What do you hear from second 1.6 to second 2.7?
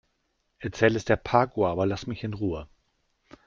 aber lass mich in Ruhe.